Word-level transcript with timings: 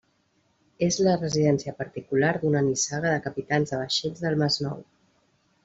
És 0.87 0.95
la 1.07 1.13
residència 1.19 1.73
particular 1.81 2.31
d’una 2.45 2.63
nissaga 2.71 3.13
de 3.13 3.21
capitans 3.29 3.75
de 3.75 3.83
vaixells 3.85 4.25
del 4.27 4.43
Masnou. 4.45 4.85